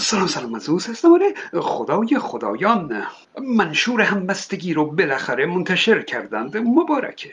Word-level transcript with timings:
سلام 0.00 0.26
سلام. 0.26 0.54
از 0.54 0.68
هستم 0.68 1.18
خدای 1.60 2.18
خدایان. 2.18 3.06
منشور 3.42 4.00
همبستگی 4.00 4.74
رو 4.74 4.86
بالاخره 4.86 5.46
منتشر 5.46 6.02
کردند. 6.02 6.56
مبارکه. 6.56 7.32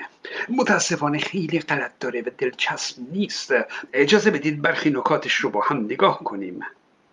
متاسفانه 0.50 1.20
خیلی 1.20 1.60
غلط 1.60 1.92
داره 2.00 2.22
و 2.22 2.30
دلچسب 2.38 2.96
نیست. 3.12 3.54
اجازه 3.94 4.32
بدید 4.32 4.62
برخی 4.62 4.90
نکاتش 4.90 5.34
رو 5.34 5.50
با 5.50 5.62
هم 5.62 5.78
نگاه 5.78 6.24
کنیم. 6.24 6.60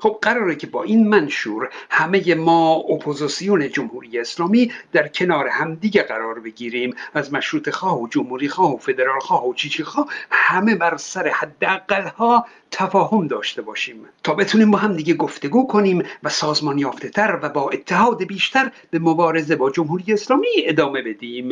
خب 0.02 0.18
قراره 0.22 0.54
که 0.56 0.66
با 0.66 0.82
این 0.82 1.08
منشور 1.08 1.68
همه 1.90 2.34
ما 2.34 2.74
اپوزیسیون 2.74 3.68
جمهوری 3.68 4.18
اسلامی 4.18 4.72
در 4.92 5.08
کنار 5.08 5.48
همدیگه 5.48 6.02
قرار 6.02 6.40
بگیریم. 6.40 6.94
از 7.14 7.32
مشروط 7.32 7.70
خواه 7.70 8.00
و 8.00 8.08
جمهوری 8.08 8.48
خواه 8.48 8.74
و 8.74 8.76
فدرال 8.76 9.20
خواه 9.20 9.48
و 9.48 9.54
چیچی 9.54 9.84
خواه 9.84 10.08
همه 10.30 10.74
بر 10.74 10.96
سر 10.96 11.28
حداقل 11.28 12.06
ها 12.06 12.46
تفاهم 12.70 13.26
داشته 13.26 13.62
باشیم. 13.62 14.08
تا 14.22 14.34
بتونیم 14.34 14.70
با 14.70 14.78
هم 14.78 14.96
دیگه 14.96 15.14
گفتگو 15.14 15.66
کنیم 15.66 16.02
و 16.22 16.28
سازمان 16.28 16.78
یافته 16.78 17.08
تر 17.08 17.38
و 17.42 17.48
با 17.48 17.70
اتحاد 17.70 18.24
بیشتر 18.24 18.70
به 18.90 18.98
مبارزه 18.98 19.56
با 19.56 19.70
جمهوری 19.70 20.12
اسلامی 20.12 20.48
ادامه 20.56 21.02
بدیم. 21.02 21.50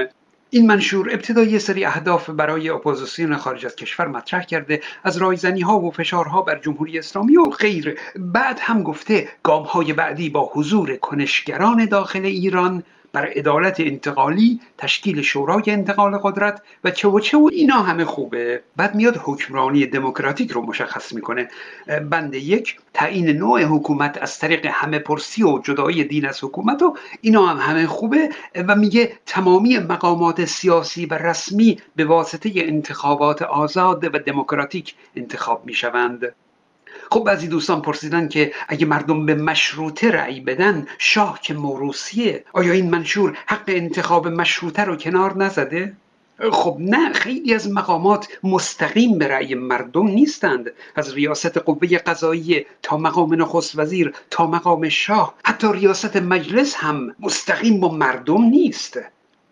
این 0.52 0.66
منشور 0.66 1.08
ابتدا 1.12 1.58
سری 1.58 1.84
اهداف 1.84 2.30
برای 2.30 2.68
اپوزیسیون 2.68 3.36
خارج 3.36 3.66
از 3.66 3.76
کشور 3.76 4.08
مطرح 4.08 4.44
کرده 4.44 4.80
از 5.04 5.16
رایزنی 5.16 5.60
ها 5.60 5.80
و 5.80 5.90
فشارها 5.90 6.42
بر 6.42 6.58
جمهوری 6.58 6.98
اسلامی 6.98 7.36
و 7.36 7.42
غیر. 7.42 7.98
بعد 8.16 8.58
هم 8.60 8.82
گفته 8.82 9.28
گام 9.42 9.62
های 9.62 9.92
بعدی 9.92 10.30
با 10.30 10.50
حضور 10.52 10.96
کنشگران 10.96 11.84
داخل 11.84 12.24
ایران 12.24 12.82
بر 13.12 13.26
عدالت 13.26 13.80
انتقالی 13.80 14.60
تشکیل 14.78 15.22
شورای 15.22 15.62
انتقال 15.66 16.18
قدرت 16.18 16.62
و 16.84 16.90
چه 16.90 17.08
و 17.08 17.20
چه 17.20 17.38
و 17.38 17.48
اینا 17.52 17.82
همه 17.82 18.04
خوبه. 18.04 18.62
بعد 18.76 18.94
میاد 18.94 19.20
حکمرانی 19.24 19.86
دموکراتیک 19.86 20.50
رو 20.50 20.62
مشخص 20.62 21.12
می‌کنه. 21.12 21.48
بند 22.10 22.34
یک 22.34 22.76
تعیین 22.94 23.30
نوع 23.30 23.62
حکومت 23.62 24.18
از 24.22 24.38
طریق 24.38 24.66
همه 24.66 24.98
پرسی 24.98 25.42
و 25.42 25.58
جدایی 25.58 26.04
دین 26.04 26.26
از 26.26 26.44
حکومت 26.44 26.82
و 26.82 26.96
اینا 27.20 27.46
هم 27.46 27.72
همه 27.72 27.86
خوبه. 27.86 28.28
و 28.68 28.76
میگه 28.76 29.12
تمامی 29.26 29.78
مقامات 29.78 30.44
سیاسی 30.44 31.06
و 31.06 31.14
رسمی 31.14 31.78
به 31.96 32.04
واسطه 32.04 32.50
انتخابات 32.54 33.42
آزاد 33.42 34.04
و 34.04 34.18
دموکراتیک 34.18 34.94
انتخاب 35.16 35.66
می‌شوند. 35.66 36.34
خب 37.10 37.24
بعضی 37.24 37.48
دوستان 37.48 37.82
پرسیدن 37.82 38.28
که 38.28 38.52
اگه 38.68 38.86
مردم 38.86 39.26
به 39.26 39.34
مشروطه 39.34 40.10
رأی 40.10 40.40
بدن 40.40 40.86
شاه 40.98 41.40
که 41.42 41.54
موروسیه 41.54 42.44
آیا 42.52 42.72
این 42.72 42.90
منشور 42.90 43.38
حق 43.46 43.64
انتخاب 43.66 44.28
مشروطه 44.28 44.84
رو 44.84 44.96
کنار 44.96 45.36
نزده؟ 45.36 45.92
خب 46.52 46.76
نه 46.80 47.12
خیلی 47.12 47.54
از 47.54 47.70
مقامات 47.70 48.28
مستقیم 48.44 49.18
به 49.18 49.28
رأی 49.28 49.54
مردم 49.54 50.06
نیستند 50.06 50.72
از 50.96 51.14
ریاست 51.14 51.58
قوه 51.58 51.98
قضایی 51.98 52.66
تا 52.82 52.96
مقام 52.96 53.42
نخست 53.42 53.78
وزیر 53.78 54.14
تا 54.30 54.46
مقام 54.46 54.88
شاه 54.88 55.34
حتی 55.44 55.72
ریاست 55.72 56.16
مجلس 56.16 56.74
هم 56.74 57.14
مستقیم 57.20 57.80
با 57.80 57.88
مردم 57.88 58.42
نیست 58.42 58.98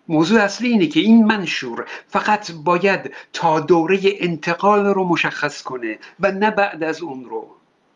موضوع 0.09 0.41
اصلی 0.41 0.69
اینه 0.69 0.87
که 0.87 1.01
این 1.01 1.25
منشور 1.25 1.87
فقط 2.09 2.53
باید 2.53 3.15
تا 3.33 3.61
دوره 3.61 4.01
انتقال 4.05 4.87
رو 4.87 5.05
مشخص 5.05 5.63
کنه 5.63 5.99
و 6.21 6.33
نه 6.33 6.51
بعد 6.51 6.83
از 6.83 7.03
اون 7.03 7.25
رو. 7.25 7.47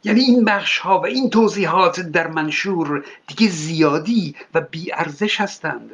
یعنی 0.05 0.21
این 0.21 0.45
بخش 0.45 0.79
ها 0.79 1.01
و 1.01 1.07
این 1.07 1.31
توضیحات 1.31 2.01
در 2.01 2.27
منشور 2.27 3.05
دیگه 3.27 3.49
زیادی 3.49 4.35
و 4.55 4.61
بی 4.61 4.93
ارزش 4.93 5.41
هستند 5.41 5.91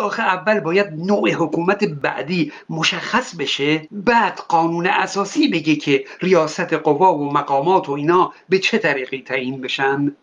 آخه 0.00 0.22
اول 0.22 0.60
باید 0.60 0.86
نوع 0.92 1.30
حکومت 1.30 1.84
بعدی 1.84 2.52
مشخص 2.70 3.34
بشه 3.36 3.88
بعد 3.92 4.40
قانون 4.48 4.86
اساسی 4.86 5.48
بگه 5.48 5.76
که 5.76 6.04
ریاست 6.20 6.72
قوا 6.72 7.14
و 7.14 7.32
مقامات 7.32 7.88
و 7.88 7.92
اینا 7.92 8.32
به 8.48 8.58
چه 8.58 8.78
طریقی 8.78 9.22
تعیین 9.22 9.60
بشن. 9.60 10.16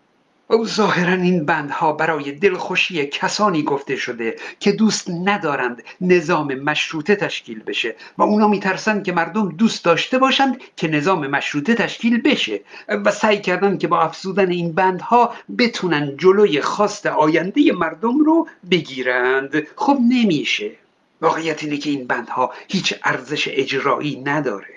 او 0.50 0.68
ظاهرا 0.68 1.14
این 1.14 1.46
بندها 1.46 1.94
برای 1.94 2.32
دلخوشی 2.32 3.06
کسانی 3.06 3.64
گفته 3.64 3.96
شده 3.96 4.36
که 4.60 4.72
دوست 4.72 5.10
ندارند 5.10 5.84
نظام 6.02 6.54
مشروطه 6.54 7.16
تشکیل 7.16 7.64
بشه 7.64 7.96
و 8.18 8.24
اونا 8.24 8.48
میترسند 8.48 9.04
که 9.04 9.12
مردم 9.12 9.50
دوست 9.50 9.86
داشته 9.86 10.18
باشند 10.18 10.62
که 10.76 10.88
نظام 10.88 11.28
مشروطه 11.28 11.74
تشکیل 11.74 12.22
بشه 12.22 12.60
و 12.88 13.12
سعی 13.12 13.42
کردن 13.42 13.78
که 13.78 13.88
با 13.88 14.02
افزودن 14.02 14.52
این 14.52 14.72
بندها 14.74 15.34
بتونن 15.58 16.18
جلوی 16.18 16.62
خواست 16.62 17.06
آینده 17.06 17.72
مردم 17.72 18.20
رو 18.20 18.48
بگیرند. 18.72 19.68
خب 19.76 19.98
نمیشه. 20.10 20.72
واقعیت 21.22 21.64
اینه 21.64 21.78
که 21.78 21.90
این 21.90 22.08
بندها 22.08 22.54
هیچ 22.68 22.94
ارزش 23.04 23.48
اجرایی 23.52 24.22
نداره. 24.22 24.76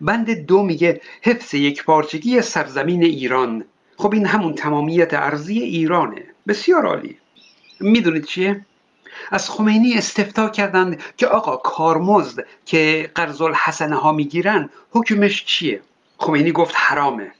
بند 0.00 0.30
دو 0.30 0.62
میگه 0.62 1.00
حفظ 1.22 1.54
یک 1.54 1.84
پارچگی 1.84 2.42
سرزمین 2.42 3.02
ایران 3.04 3.64
خب 3.96 4.12
این 4.14 4.26
همون 4.26 4.54
تمامیت 4.54 5.14
ارزی 5.14 5.58
ایرانه. 5.58 6.22
بسیار 6.48 6.86
عالی. 6.86 7.18
می‌دونید 7.80 8.24
چیه؟ 8.24 8.66
از 9.30 9.50
خمینی 9.50 9.94
استفتا 9.94 10.48
کردند 10.48 11.00
که 11.16 11.26
آقا 11.26 11.56
کارمزد 11.56 12.46
که 12.66 13.10
قرض 13.14 13.42
الحسنه 13.42 13.96
ها 13.96 14.12
می‌گیرن 14.12 14.70
حکمش 14.90 15.44
چیه؟ 15.44 15.80
خمینی 16.18 16.52
گفت 16.52 16.74
حرامه. 16.76 17.32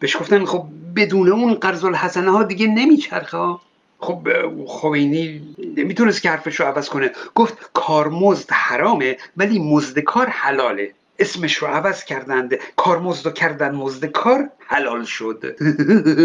بهش 0.00 0.16
گفتن 0.16 0.44
خب 0.44 0.66
بدون 0.96 1.28
اون 1.28 1.54
قرض 1.54 1.84
الحسنه 1.84 2.30
ها 2.30 2.42
دیگه 2.42 2.66
نمیچرخه 2.66 3.56
خب 3.98 4.28
خمینی 4.66 5.54
نمی‌تونست 5.76 6.22
که 6.22 6.30
حرفش 6.30 6.60
رو 6.60 6.66
عوض 6.66 6.88
کنه. 6.88 7.10
گفت 7.34 7.70
کارمزد 7.72 8.50
حرامه 8.52 9.16
ولی 9.36 9.58
مزد 9.58 9.98
کار 9.98 10.26
حلاله. 10.26 10.94
اسمش 11.20 11.54
رو 11.56 11.68
عوض 11.68 12.04
کردند. 12.04 12.54
کارمزد 12.76 13.26
و 13.26 13.30
کردن 13.30 13.74
مزد 13.74 14.04
کار 14.04 14.48
حلال 14.58 15.04
شد. 15.04 15.56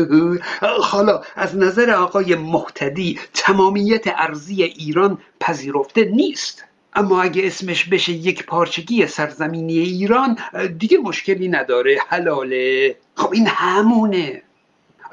حالا 0.92 1.22
از 1.36 1.58
نظر 1.58 1.92
آقای 1.92 2.36
محتدی 2.36 3.20
تمامیت 3.34 4.04
ارزی 4.08 4.64
ایران 4.64 5.18
پذیرفته 5.40 6.06
نیست. 6.06 6.64
اما 6.94 7.22
اگه 7.22 7.48
اسمش 7.48 7.86
بشه 7.86 8.12
یک 8.12 8.46
پارچگی 8.46 9.08
سرزمینی 9.08 9.80
ایران 9.80 10.38
دیگه 10.80 10.98
مشکلی 10.98 11.48
نداره. 11.48 12.00
حلاله. 12.10 12.96
خب 13.16 13.32
این 13.34 13.48
همونه. 13.48 14.42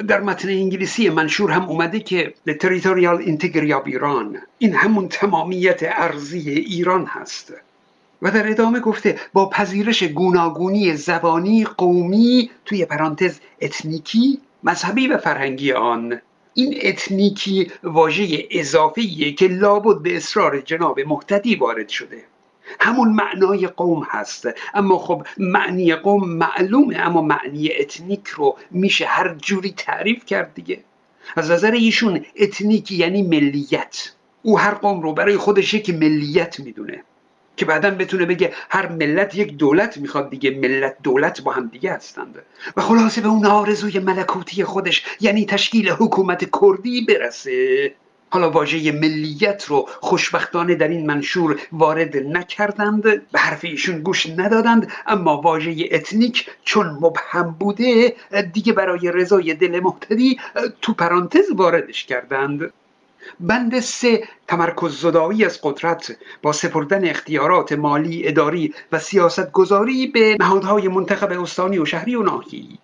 در 0.08 0.20
متن 0.20 0.48
انگلیسی 0.48 1.10
منشور 1.10 1.50
هم 1.50 1.62
اومده 1.62 2.00
که 2.00 2.34
The 2.48 2.52
Territorial 2.52 3.26
Integrity 3.26 3.70
of 3.70 3.86
ایران 3.86 4.38
این 4.58 4.74
همون 4.74 5.08
تمامیت 5.08 5.80
ارزی 5.82 6.50
ایران 6.50 7.06
هست. 7.06 7.52
و 8.22 8.30
در 8.30 8.50
ادامه 8.50 8.80
گفته 8.80 9.20
با 9.32 9.48
پذیرش 9.48 10.02
گوناگونی 10.02 10.96
زبانی 10.96 11.64
قومی 11.64 12.50
توی 12.64 12.84
پرانتز 12.84 13.38
اتنیکی 13.60 14.40
مذهبی 14.62 15.06
و 15.06 15.18
فرهنگی 15.18 15.72
آن. 15.72 16.20
این 16.54 16.78
اتنیکی 16.82 17.70
واژه 17.82 18.48
اضافیه 18.50 19.32
که 19.32 19.48
لابد 19.48 20.02
به 20.02 20.16
اصرار 20.16 20.60
جناب 20.60 21.00
مهتدی 21.00 21.54
وارد 21.54 21.88
شده. 21.88 22.24
همون 22.80 23.08
معنای 23.08 23.66
قوم 23.66 24.06
هست. 24.10 24.48
اما 24.74 24.98
خب 24.98 25.26
معنی 25.38 25.94
قوم 25.94 26.28
معلومه 26.28 26.98
اما 26.98 27.22
معنی 27.22 27.70
اتنیک 27.78 28.26
رو 28.26 28.56
میشه 28.70 29.06
هر 29.06 29.34
جوری 29.34 29.74
تعریف 29.76 30.24
کرد 30.24 30.54
دیگه. 30.54 30.84
از 31.36 31.50
نظر 31.50 31.70
ایشون 31.70 32.24
اتنیکی 32.36 32.96
یعنی 32.96 33.22
ملیت. 33.22 34.12
او 34.42 34.58
هر 34.58 34.74
قوم 34.74 35.00
رو 35.00 35.12
برای 35.12 35.36
خودش 35.36 35.74
یک 35.74 35.90
ملیت 35.90 36.60
می‌دونه. 36.60 37.04
که 37.62 37.66
بعدا 37.66 37.90
بتونه 37.90 38.26
بگه 38.26 38.52
هر 38.70 38.88
ملت 38.88 39.34
یک 39.34 39.56
دولت 39.56 39.98
می‌خواد 39.98 40.30
دیگه 40.30 40.50
ملت 40.50 40.96
دولت 41.02 41.42
با 41.42 41.52
هم 41.52 41.66
دیگه 41.68 41.92
هستند 41.92 42.42
و 42.76 42.80
خلاصه 42.80 43.20
به 43.20 43.28
اون 43.28 43.46
آرزوی 43.46 43.98
ملکوتی 43.98 44.64
خودش 44.64 45.04
یعنی 45.20 45.46
تشکیل 45.46 45.90
حکومت 45.90 46.50
کردی 46.60 47.00
برسه. 47.00 47.94
حالا 48.30 48.50
واژه 48.50 48.92
ملیت 48.92 49.64
رو 49.64 49.88
خوشبختانه 50.00 50.74
در 50.74 50.88
این 50.88 51.06
منشور 51.06 51.60
وارد 51.72 52.16
نکردند 52.16 53.02
به 53.02 53.38
حرف 53.38 53.64
ایشون 53.64 54.02
گوش 54.02 54.26
ندادند 54.26 54.92
اما 55.06 55.40
واژه 55.40 55.88
اتنیک 55.90 56.50
چون 56.64 56.86
مبهم 56.86 57.56
بوده 57.60 58.14
دیگه 58.52 58.72
برای 58.72 59.12
رضای 59.14 59.54
دل 59.54 59.80
محتدی 59.80 60.38
تو 60.82 60.92
پرانتز 60.92 61.50
واردش 61.56 62.04
کردند. 62.04 62.72
بند 63.40 63.80
سه 63.80 64.28
تمرکز 64.48 65.00
زدایی 65.00 65.44
از 65.44 65.60
قدرت 65.62 66.16
با 66.42 66.52
سپردن 66.52 67.08
اختیارات 67.08 67.72
مالی 67.72 68.28
اداری 68.28 68.74
و 68.92 68.98
سیاست 68.98 69.52
گذاری 69.52 70.06
به 70.06 70.36
نهادهای 70.40 70.88
منتخب 70.88 71.40
استانی 71.40 71.78
و 71.78 71.84
شهری 71.84 72.14
و 72.14 72.22
ناحیه‌ای 72.22 72.78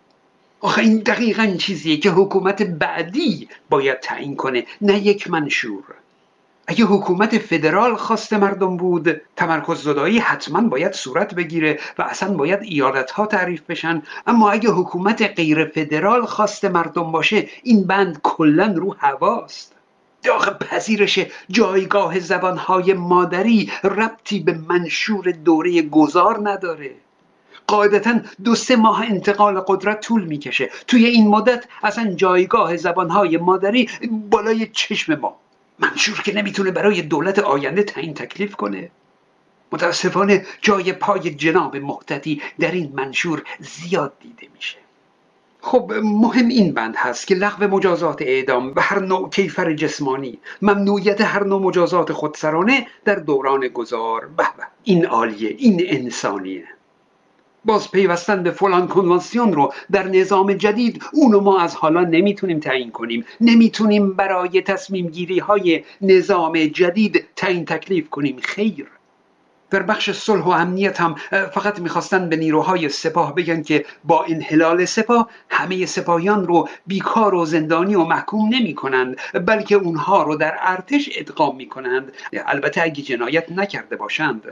آخه 0.60 0.82
این 0.82 0.98
دقیقا 0.98 1.56
چیزیه 1.58 1.96
که 1.96 2.10
حکومت 2.10 2.62
بعدی 2.62 3.48
باید 3.70 4.00
تعیین 4.00 4.36
کنه 4.36 4.66
نه 4.80 4.98
یک 4.98 5.30
منشور. 5.30 5.84
اگه 6.66 6.84
حکومت 6.84 7.38
فدرال 7.38 7.96
خواست 7.96 8.32
مردم 8.32 8.76
بود 8.76 9.20
تمرکز 9.36 9.82
زدایی 9.82 10.18
حتما 10.18 10.68
باید 10.68 10.92
صورت 10.92 11.34
بگیره 11.34 11.78
و 11.98 12.02
اصلا 12.02 12.34
باید 12.34 12.62
ایالت 12.62 13.10
ها 13.10 13.26
تعریف 13.26 13.62
بشن. 13.62 14.02
اما 14.26 14.50
اگه 14.50 14.70
حکومت 14.70 15.22
غیر 15.22 15.64
فدرال 15.64 16.26
خواست 16.26 16.64
مردم 16.64 17.12
باشه 17.12 17.48
این 17.62 17.86
بند 17.86 18.20
کلا 18.22 18.74
رو 18.76 18.96
هواست. 18.98 19.77
داخل 20.22 20.52
پذیرش 20.52 21.18
جایگاه 21.50 22.20
زبانهای 22.20 22.94
مادری 22.94 23.72
ربطی 23.84 24.40
به 24.40 24.52
منشور 24.68 25.30
دوره 25.30 25.82
گذار 25.82 26.50
نداره. 26.50 26.94
قاعدتا 27.66 28.20
دو 28.44 28.54
سه 28.54 28.76
ماه 28.76 29.02
انتقال 29.02 29.60
قدرت 29.60 30.00
طول 30.00 30.24
می‌کشه. 30.24 30.70
توی 30.86 31.06
این 31.06 31.28
مدت 31.28 31.64
اصلا 31.82 32.14
جایگاه 32.14 32.76
زبانهای 32.76 33.36
مادری 33.36 33.90
بالای 34.30 34.66
چشم 34.72 35.14
ما. 35.14 35.36
منشور 35.78 36.22
که 36.22 36.34
نمی‌تونه 36.34 36.70
برای 36.70 37.02
دولت 37.02 37.38
آینده 37.38 37.82
تعیین 37.82 38.14
تکلیف 38.14 38.56
کنه. 38.56 38.90
متاسفانه 39.72 40.46
جای 40.62 40.92
پای 40.92 41.30
جناب 41.30 41.76
محتدی 41.76 42.42
در 42.60 42.70
این 42.70 42.92
منشور 42.94 43.42
زیاد 43.58 44.12
دیده 44.20 44.48
میشه. 44.54 44.87
خب 45.68 45.92
مهم 46.02 46.48
این 46.48 46.72
بند 46.74 46.94
هست 46.96 47.26
که 47.26 47.34
لغو 47.34 47.64
مجازات 47.76 48.22
اعدام 48.22 48.72
و 48.76 48.80
هر 48.80 48.98
نوع 48.98 49.30
کیفر 49.30 49.72
جسمانی 49.72 50.38
ممنوعیت 50.62 51.20
هر 51.20 51.44
نوع 51.44 51.62
مجازات 51.62 52.12
خودسرانه 52.12 52.86
در 53.04 53.14
دوران 53.14 53.68
گذار. 53.68 54.26
به 54.36 54.44
این 54.84 55.06
عالیه 55.06 55.54
این 55.58 55.82
انسانیه. 55.86 56.64
باز 57.64 57.90
پیوستن 57.90 58.42
به 58.42 58.50
فلان 58.50 58.88
کنوانسیون 58.88 59.52
رو 59.52 59.72
در 59.92 60.08
نظام 60.08 60.52
جدید 60.52 61.02
اونو 61.12 61.40
ما 61.40 61.60
از 61.60 61.74
حالا 61.74 62.00
نمی‌تونیم 62.04 62.60
تعیین 62.60 62.90
کنیم. 62.90 63.24
نمی‌تونیم 63.40 64.12
برای 64.12 64.60
تصمیم 64.62 65.06
گیری 65.06 65.38
های 65.38 65.84
نظام 66.00 66.64
جدید 66.66 67.24
تعیین 67.36 67.64
تکلیف 67.64 68.10
کنیم. 68.10 68.36
خیر. 68.42 68.86
در 69.70 69.82
بخش 69.82 70.10
صلح 70.10 70.44
و 70.44 70.48
امنیت 70.48 71.00
هم 71.00 71.14
فقط 71.30 71.80
می‌خواستن 71.80 72.28
به 72.28 72.36
نیروهای 72.36 72.88
سپاه 72.88 73.34
بگن 73.34 73.62
که 73.62 73.84
با 74.04 74.24
انحلال 74.24 74.84
سپاه 74.84 75.30
همه 75.50 75.86
سپاهیان 75.86 76.46
رو 76.46 76.68
بیکار 76.86 77.34
و 77.34 77.44
زندانی 77.44 77.94
و 77.94 78.04
محکوم 78.04 78.48
نمی 78.54 78.74
کنند 78.74 79.16
بلکه 79.46 79.74
اونها 79.74 80.22
رو 80.22 80.36
در 80.36 80.56
ارتش 80.60 81.10
ادغام 81.16 81.56
می 81.56 81.68
کنند 81.68 82.12
البته 82.46 82.82
اگه 82.82 83.02
جنایت 83.02 83.52
نکرده 83.52 83.96
باشند. 83.96 84.42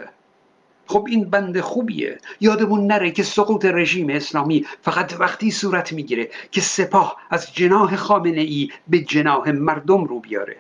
خب 0.87 1.07
این 1.09 1.31
بند 1.31 1.61
خوبیه. 1.61 2.19
یادمون 2.41 2.87
نره 2.87 3.11
که 3.11 3.23
سقوط 3.23 3.65
رژیم 3.65 4.11
اسلامی 4.11 4.67
فقط 4.83 5.21
وقتی 5.21 5.51
صورت 5.51 5.93
می‌گیره 5.93 6.31
که 6.51 6.61
سپاه 6.61 7.17
از 7.31 7.55
جناح 7.55 7.97
خامنه 7.97 8.41
ای 8.41 8.69
به 8.89 8.99
جناح 8.99 9.51
مردم 9.51 10.05
رو 10.05 10.21
بیاره. 10.21 10.57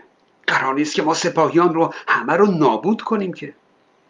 قرار 0.47 0.75
نیست 0.75 0.95
که 0.95 1.03
ما 1.03 1.15
سپاهیان 1.15 1.75
رو 1.75 1.95
همه 2.09 2.33
رو 2.33 2.47
نابود 2.47 3.03
کنیم 3.03 3.33
که. 3.33 3.55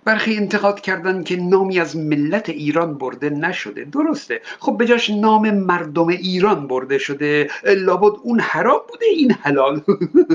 برخی 0.06 0.37
انتقاد 0.37 0.81
کردن 0.81 1.23
که 1.23 1.37
نامی 1.37 1.81
از 1.81 1.97
ملت 1.97 2.49
ایران 2.49 2.99
برده 2.99 3.31
نشده. 3.31 3.85
درسته. 3.85 4.41
خب 4.61 4.76
بجاش 4.81 5.11
نام 5.11 5.50
مردم 5.50 6.08
ایران 6.08 6.67
برده 6.67 6.99
شده. 6.99 7.50
لابد 7.64 8.20
اون 8.23 8.41
حرام 8.41 8.81
بوده 8.88 9.06
این 9.06 9.32
حلال. 9.32 9.81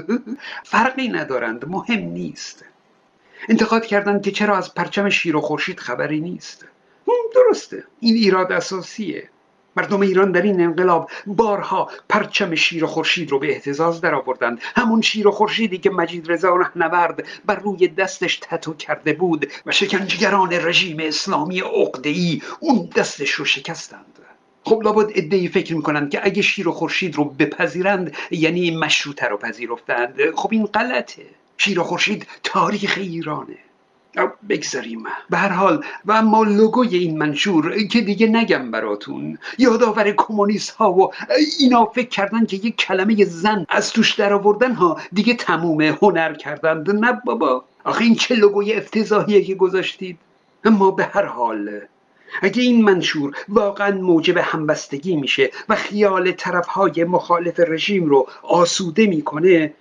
فرقی 0.71 1.07
ندارند. 1.07 1.65
مهم 1.68 2.00
نیست. 2.00 2.65
انتقاد 3.50 3.85
کردند 3.85 4.21
که 4.21 4.31
چرا 4.31 4.57
از 4.57 4.73
پرچم 4.73 5.09
شیر 5.09 5.35
و 5.35 5.41
خورشید 5.41 5.79
خبری 5.79 6.19
نیست. 6.19 6.65
درسته. 7.35 7.83
این 8.00 8.15
ایراد 8.15 8.51
اساسیه. 8.51 9.29
مردم 9.75 10.01
ایران 10.01 10.31
در 10.31 10.41
این 10.41 10.62
انقلاب 10.62 11.09
بارها 11.27 11.89
پرچم 12.09 12.56
شیر 12.56 12.83
و 12.83 12.88
خورشید 12.88 13.31
رو 13.31 13.39
به 13.39 13.51
احتزاز 13.51 14.01
در 14.01 14.15
آوردند 14.15 14.59
همون 14.75 15.01
شیر 15.01 15.27
و 15.27 15.31
خورشیدی 15.31 15.77
که 15.77 15.89
مجید 15.89 16.31
رضا 16.31 16.56
رهنورد 16.56 17.23
بر 17.45 17.56
روی 17.56 17.88
دستش 17.88 18.39
تتو 18.41 18.73
کرده 18.73 19.13
بود 19.13 19.51
و 19.65 19.71
شکنجگران 19.71 20.53
رژیم 20.53 20.97
اسلامی 21.00 21.63
ای 22.03 22.41
اون 22.59 22.89
دستش 22.95 23.31
رو 23.31 23.45
شکستند. 23.45 24.06
خب 24.63 24.81
لابد 24.83 25.12
ادهی 25.15 25.47
فکر 25.47 25.75
می‌کنند 25.75 26.09
که 26.09 26.19
اگه 26.24 26.41
شیر 26.41 26.67
و 26.67 26.71
خورشید 26.71 27.15
رو 27.15 27.25
بپذیرند 27.25 28.15
یعنی 28.31 28.77
مشروطه 28.77 29.25
رو 29.25 29.38
پذیرفتند. 29.38 30.35
خب 30.35 30.50
این 30.51 30.65
غلطه. 30.65 31.25
شیر 31.57 31.79
و 31.79 31.83
خورشید 31.83 32.27
تاریخ 32.44 32.94
ایرانه. 32.97 33.57
بگذاریم. 34.50 35.04
به 35.30 35.38
هر 35.38 35.50
حال 35.50 35.84
و 36.06 36.12
اما 36.12 36.44
لوگوی 36.44 36.98
این 36.98 37.18
منشور 37.18 37.84
که 37.84 38.02
دیگه 38.02 38.28
نگم 38.28 38.72
براتون. 38.72 39.38
یادآور 39.58 40.12
کمونیست 40.12 40.69
ها 40.69 40.94
و 40.94 41.13
اینا 41.60 41.86
فکر 41.86 42.10
کردن 42.10 42.46
که 42.46 42.58
یک 42.58 42.75
کلمه 42.75 43.25
زن 43.25 43.66
از 43.69 43.94
توش 43.94 44.13
در 44.13 44.34
آوردن 44.34 44.72
ها 44.72 44.98
دیگه 45.13 45.34
تموم 45.34 45.81
هنر 45.81 46.34
کردند 46.34 46.92
نه 46.92 47.22
بابا. 47.25 47.63
آخه 47.84 48.04
این 48.04 48.16
چه 48.16 48.36
لوگوی 48.36 48.74
افتضاحیه 48.74 49.44
که 49.44 49.56
گذاشتید. 49.56 50.18
اما 50.63 50.92
به 50.92 51.04
هر 51.04 51.25
حال 51.25 51.81
اگه 52.42 52.62
این 52.62 52.84
منشور 52.84 53.36
واقعا 53.50 53.92
موجب 53.92 54.38
همبستگی 54.38 55.16
میشه 55.16 55.52
و 55.69 55.75
خیال 55.75 56.31
طرف 56.31 56.68
های 56.68 57.04
مخالف 57.04 57.60
رژیم 57.60 58.06
رو 58.06 58.28
آسوده 58.44 59.08
می‌کنه 59.08 59.74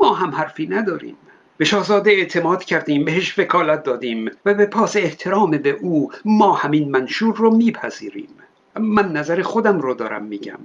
ما 0.00 0.14
هم 0.14 0.30
حرفی 0.30 0.66
نداریم. 0.66 1.16
به 1.56 1.64
شاهزاده 1.64 2.10
اعتماد 2.10 2.64
کردیم 2.64 3.04
بهش 3.04 3.38
وکالت 3.38 3.82
دادیم 3.82 4.30
و 4.44 4.54
به 4.54 4.66
پاس 4.66 4.96
احترام 4.96 5.50
به 5.50 5.70
او 5.70 6.12
ما 6.24 6.52
همین 6.52 6.90
منشور 6.90 7.36
رو 7.36 7.56
میپذیریم. 7.56 8.28
من 8.80 9.12
نظر 9.12 9.42
خودم 9.42 9.80
رو 9.80 9.94
دارم 9.94 10.24
میگم. 10.24 10.58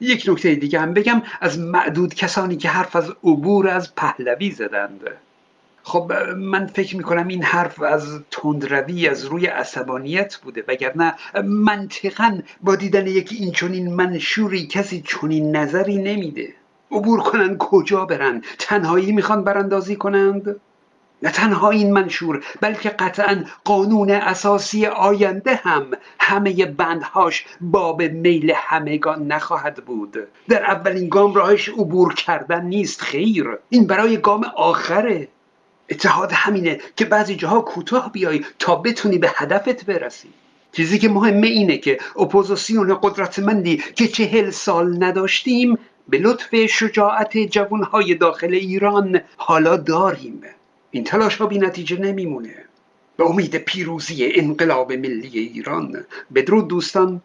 یک 0.00 0.24
نکته 0.28 0.54
دیگه 0.54 0.80
هم 0.80 0.94
بگم 0.94 1.22
از 1.40 1.58
معدود 1.58 2.14
کسانی 2.14 2.56
که 2.56 2.68
حرف 2.68 2.96
از 2.96 3.10
عبور 3.24 3.68
از 3.68 3.94
پهلوی 3.94 4.50
زدند. 4.50 5.00
خب 5.82 6.12
من 6.36 6.66
فکر 6.66 6.96
می‌کنم 6.96 7.28
این 7.28 7.42
حرف 7.42 7.82
از 7.82 8.20
تندروی 8.30 9.08
از 9.08 9.24
روی 9.24 9.46
عصبانیت 9.46 10.36
بوده 10.36 10.64
وگرنه 10.68 11.14
منطقا 11.44 12.38
با 12.60 12.76
دیدن 12.76 13.06
یک 13.06 13.32
این 13.32 13.52
چنین 13.52 13.94
منشوری 13.94 14.66
کسی 14.66 15.02
چنین 15.06 15.56
نظری 15.56 15.96
نمیده. 15.96 16.54
عبور 16.94 17.20
کنن 17.20 17.58
کجا 17.58 18.04
برن 18.04 18.42
تنهایی 18.58 19.12
می‌خوان 19.12 19.44
براندازی 19.44 19.96
کنند؟ 19.96 20.56
نه 21.22 21.30
تنها 21.30 21.70
این 21.70 21.92
منشور 21.92 22.44
بلکه 22.60 22.88
قطعا 22.88 23.44
قانون 23.64 24.10
اساسی 24.10 24.86
آینده 24.86 25.54
هم. 25.54 25.86
همه 26.20 26.66
بندهاش 26.66 27.46
باب 27.60 28.02
میل 28.02 28.52
همگان 28.56 29.26
نخواهد 29.26 29.84
بود. 29.84 30.16
در 30.48 30.64
اولین 30.64 31.08
گام 31.08 31.34
راهش 31.34 31.68
عبور 31.68 32.14
کردن 32.14 32.64
نیست 32.64 33.00
خیر. 33.00 33.58
این 33.68 33.86
برای 33.86 34.16
گام 34.16 34.44
آخره. 34.56 35.28
اتحاد 35.90 36.32
همینه 36.32 36.80
که 36.96 37.04
بعضی 37.04 37.36
جاها 37.36 37.60
کوتاه 37.60 38.12
بیای 38.12 38.44
تا 38.58 38.76
بتونی 38.76 39.18
به 39.18 39.30
هدفت 39.34 39.86
برسی. 39.86 40.28
چیزی 40.72 40.98
که 40.98 41.08
مهمه 41.08 41.46
اینه 41.46 41.78
که 41.78 41.98
اپوزیسیون 42.16 42.98
قدرتمندی 43.02 43.76
که 43.76 44.08
چهل 44.08 44.50
سال 44.50 45.04
نداشتیم 45.04 45.78
به 46.08 46.18
لطف 46.18 46.66
شجاعت 46.66 47.38
جوانهای 47.38 48.14
داخل 48.14 48.54
ایران 48.54 49.20
حالا 49.36 49.76
داریم. 49.76 50.40
این 50.90 51.04
تلاش 51.04 51.36
ها 51.36 51.46
بی 51.46 51.58
نتیجه 51.58 51.96
نمیمونه. 51.96 52.54
به 53.16 53.24
امید 53.24 53.56
پیروزی 53.56 54.32
انقلاب 54.34 54.92
ملی 54.92 55.38
ایران 55.38 56.04
بدرود 56.34 56.68
دوستان. 56.68 57.22